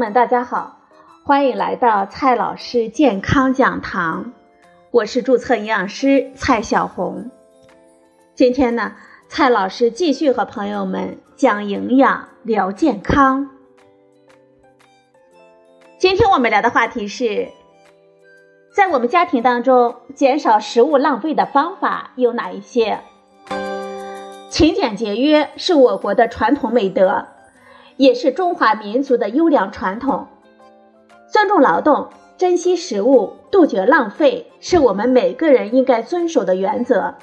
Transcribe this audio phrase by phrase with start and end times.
[0.00, 0.78] 们，大家好，
[1.24, 4.32] 欢迎来到蔡老师健康讲堂，
[4.90, 7.30] 我是注册营养师蔡小红。
[8.34, 8.94] 今天呢，
[9.28, 13.50] 蔡老师继续和朋友们讲营养、聊健康。
[15.98, 17.48] 今天我们聊的话题是，
[18.74, 23.00] 在我们家庭当中减少食物浪费的方法有哪一些？
[24.48, 27.26] 勤俭节约是我国的传统美德。
[28.00, 30.26] 也是中华民族的优良传统，
[31.30, 37.16] 尊重劳动、珍惜食物、杜绝浪费，是我们每个人应该遵守的原则。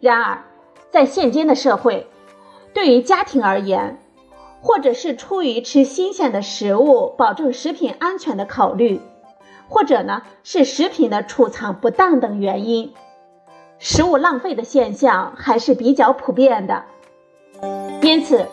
[0.00, 0.44] 然而，
[0.88, 2.06] 在现今的社会，
[2.72, 3.98] 对于家庭而言，
[4.62, 9.02] 或者是出于吃新鲜的食物、保证食品安全的考虑，
[9.68, 12.94] 或者呢是食品的储藏不当等原因，
[13.78, 16.84] 食物浪费的现象还是比较普遍的。
[18.00, 18.46] 因此，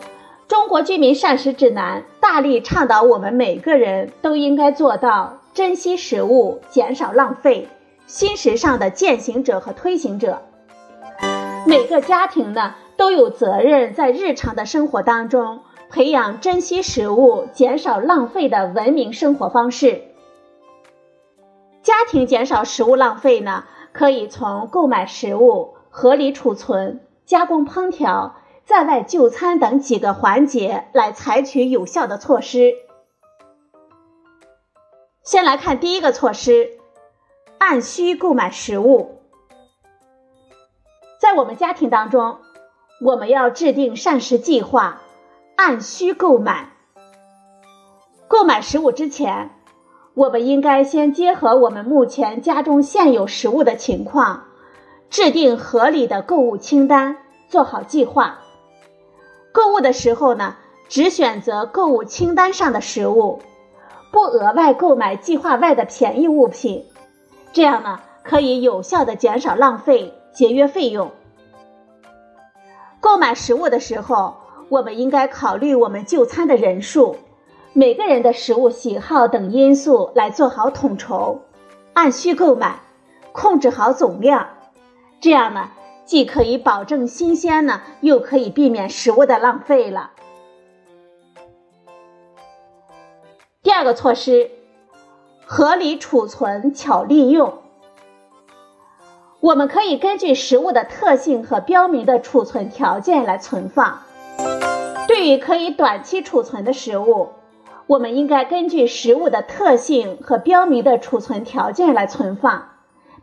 [0.50, 7.68] 中国居民膳食指南大力倡导，我们每个人都应该做到珍惜食物、减少浪费，
[8.08, 10.42] 新时尚的践行者和推行者。
[11.68, 20.02] 每个家庭呢都有责任在日常的生活当中培养珍惜食物、减少浪费的文明生活方式。
[21.80, 28.34] 家庭减少食物浪费呢，可以从购买食物、合理储存、加工烹调。
[28.70, 32.72] 在外就餐等几个环节来采取有效的措施。
[35.24, 36.78] 先来看第一个措施：
[37.58, 39.22] 按需购买食物。
[41.18, 42.38] 在我们家庭当中，
[43.04, 45.00] 我们要制定膳食计划，
[45.56, 46.70] 按需购买。
[48.28, 49.50] 购买食物之前，
[50.14, 54.44] 我们应该先结合我们目前家中现有食物的情况，
[55.10, 57.16] 制定合理的购物清单，
[57.48, 58.38] 做好计划。
[59.52, 60.56] 购物的时候呢，
[60.88, 63.40] 只选择购物清单上的食物，
[64.12, 66.86] 不额外购买计划外的便宜物品，
[67.52, 71.10] 这样呢可以有效的减少浪费，节约费用。
[73.00, 74.36] 购买食物的时候，
[74.68, 77.16] 我们应该考虑我们就餐的人数、
[77.72, 81.40] 每个人的食物喜好等因素来做好统筹，
[81.92, 82.78] 按需购买，
[83.32, 84.46] 控制好总量，
[85.20, 85.70] 这样呢。
[86.04, 90.10] 既可以保证新鲜呢，又可以避免食物的浪费了。
[93.62, 94.50] 第二个措施，
[95.44, 97.58] 合理储存，巧利用。
[99.40, 104.00] 我们可以根据食物的特性和标明的储存条件来存放。
[105.08, 107.30] 对于可以短期储存的食物，
[107.86, 112.68] 我们应该根据食物的特性和标明的储存条件来存放，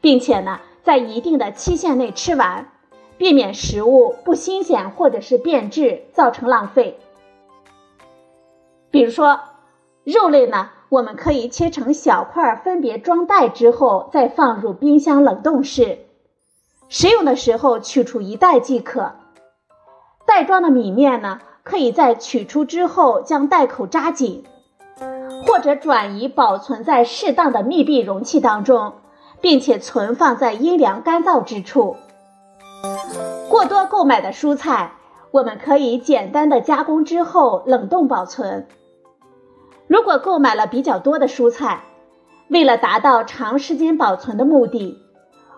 [0.02, 2.70] 并且呢，在一定的期限内吃完。
[3.18, 7.00] 避免食物不新鲜或者是变质造成浪费。
[8.92, 9.40] 比如说，
[10.04, 16.06] 肉类呢，我们可以切成小块，分别装袋之后再放入冰箱冷冻室。
[16.90, 19.14] 食用的时候取出一袋即可。
[20.28, 24.44] 袋装的米面呢，可以在取出之后将袋口扎紧，
[25.48, 28.94] 或者转移保存在适当的密闭容器当中，
[29.42, 31.96] 并且存放在阴凉干燥之处。
[33.50, 34.94] 过多购买的蔬菜，
[35.32, 38.68] 我们可以简单的加工之后冷冻保存。
[39.88, 41.84] 如果购买了比较多的蔬菜，
[42.50, 44.98] 为了达到长时间保存的目的，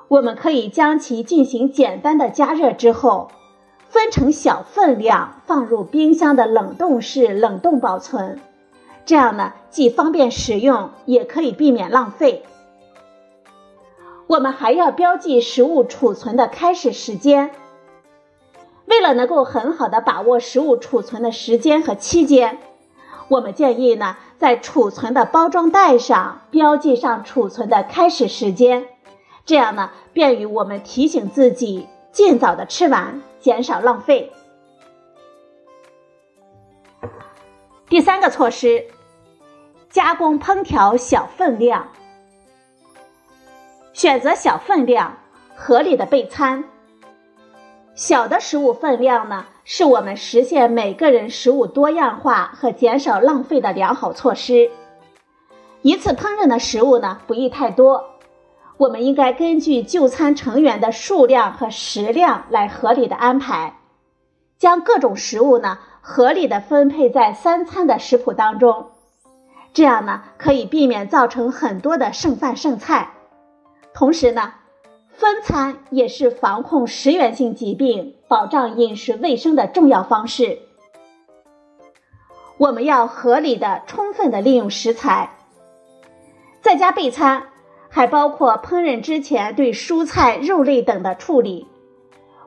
[0.08, 3.30] 我们可以将其进行简单的加热之后，
[3.88, 8.40] 分成小分量放入冰箱的冷冻室冷冻保存。
[9.06, 12.44] 这样呢，既方便食用，也可以避免浪费。
[14.30, 17.50] 我们还要标记食物储存的开始时间。
[18.86, 22.60] 为了能够很好的把握食物储存的时间和期间，
[23.28, 28.86] 我们建议呢，在储存的包装袋上标记上储存的开始时间，
[29.46, 34.32] 这样呢，便于我们提醒自己尽早的吃完，减少浪费。
[37.88, 38.86] 第三个措施，
[39.90, 41.88] 加工烹调小分量。
[44.00, 45.18] 选择小分量、
[45.58, 46.64] 合理的备餐。
[47.96, 54.72] 小的食物分量呢，是我们实现每个人食物多样化和减少浪费的良好措施。
[55.82, 58.06] 一次烹饪的食物呢，不宜太多。
[58.78, 63.80] 我们应该根据就餐成员的数量和食量来合理的安排，
[64.58, 68.92] 将各种食物呢合理的分配在三餐的食谱当中。
[69.74, 73.10] 这样呢，可以避免造成很多的剩饭剩菜。
[73.94, 74.54] 同时呢，
[75.10, 80.60] 分餐也是防控食源性疾病、保障饮食卫生的重要方式。
[82.58, 85.32] 我们要合理的、充分的利用食材。
[86.62, 87.48] 在家备餐
[87.90, 91.68] 还包括烹饪之前对蔬菜、肉类等的处理。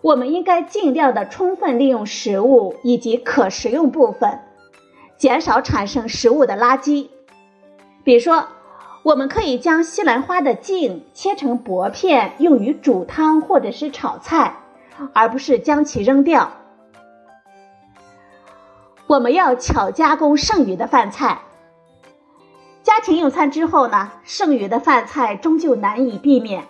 [0.02, 4.40] 我们应该尽量的充分利用食物以及可食用部分，
[5.16, 7.08] 减少产生食物的垃圾。
[8.04, 8.48] 比如说，
[9.02, 14.56] 我们可以将西兰花的茎切成薄片，用于煮汤或者是炒菜，
[15.12, 16.52] 而不是将其扔掉。
[19.08, 21.42] 我们要巧加工剩余的饭菜。
[22.84, 26.64] 家庭用餐之后呢，剩余的饭菜终究难以避免，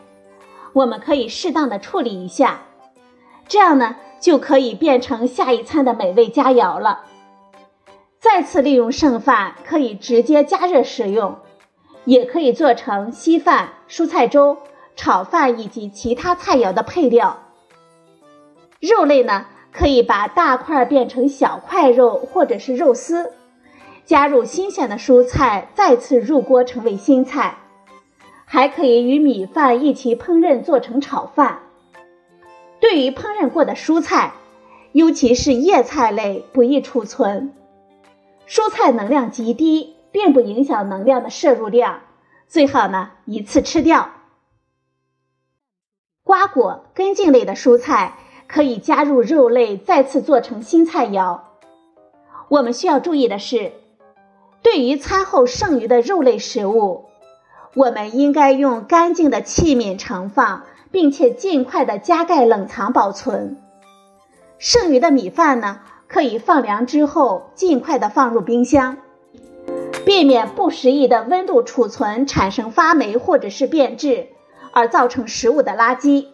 [0.73, 2.61] 我们可以适当的处理一下。
[3.47, 7.05] 这样呢，就可以变成下一餐的美味佳肴了。
[8.19, 11.39] 再次利用剩饭，可以直接加热食用，
[12.05, 14.59] 也可以做成稀饭、蔬菜粥、
[14.97, 17.43] 炒饭以及其他菜肴的配料。
[18.81, 23.33] 肉类呢，可以把大块变成小块肉，或者是肉丝，
[24.05, 27.59] 加入新鲜的蔬菜，再次入锅成为新菜。
[28.45, 31.61] 还可以与米饭一起烹饪，做成炒饭。
[32.81, 34.35] 对于烹饪过的蔬菜，
[34.91, 37.55] 尤其是叶菜类，不易储存。
[38.47, 42.01] 蔬菜能量极低，并不影响能量的摄入量，
[42.47, 44.11] 最好呢一次吃掉。
[46.23, 51.41] 瓜果、根茎类的蔬菜可以加入肉类，再次做成新菜肴。
[52.49, 53.73] 我们需要注意的是，
[54.63, 57.07] 对于餐后剩余的肉类食物，
[57.75, 60.63] 我们应该用干净的器皿盛放。
[60.93, 63.57] 并且尽快的加盖冷藏保存。
[64.59, 68.99] 剩余的米饭呢，可以放凉之后尽快的放入冰箱，
[70.05, 74.29] 避免不适宜的温度储存产生发霉或者是变质，
[74.73, 76.27] 而造成食物的垃圾。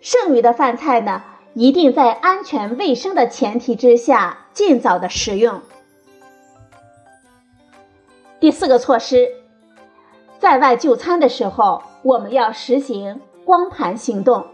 [0.00, 1.22] 剩余的饭菜呢，
[1.54, 5.60] 一定在安全卫生的前提之下尽早的食用。
[8.40, 9.28] 第四个措施，
[10.38, 13.20] 在外就餐的时候，我们要实行。
[13.44, 14.44] 光盘行动，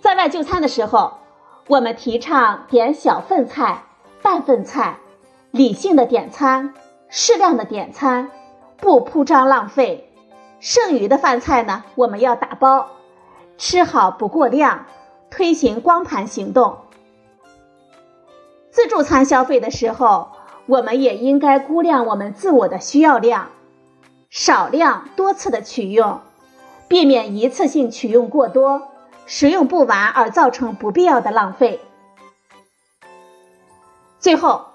[0.00, 1.18] 在外就餐的时候，
[1.68, 3.84] 我们提倡点小份菜、
[4.20, 4.98] 半份菜，
[5.52, 6.74] 理性的点餐，
[7.08, 8.30] 适量的点餐，
[8.78, 10.10] 不铺张浪费。
[10.60, 12.88] 剩余的饭菜呢，我们要打包，
[13.58, 14.86] 吃好不过量。
[15.30, 16.76] 推行光盘行动。
[18.70, 20.32] 自助餐消费的时候，
[20.66, 23.48] 我们也应该估量我们自我的需要量，
[24.28, 26.20] 少量多次的取用。
[26.86, 28.88] 避免一次性取用过多，
[29.24, 31.80] 食用不完而造成不必要的浪费。
[34.18, 34.66] 最后，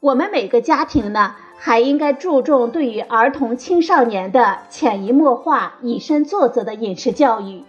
[0.00, 7.64] 我们每个家庭呢，还应该注重对于儿童青少年的潜移默化、以身作则的饮食教育，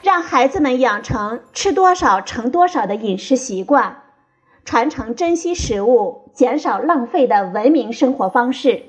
[0.00, 4.02] 让孩子们养成吃多少盛多少的饮食习惯，
[4.64, 8.84] 传承珍惜食物、减少浪费的文明生活方式。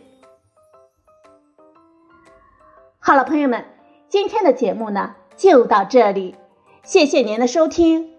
[3.00, 3.66] 好了，朋友们。
[4.08, 6.36] 今天的节目呢，就到这里，
[6.84, 8.12] 谢谢您的收听，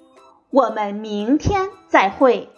[0.51, 2.51] 我们明天再会。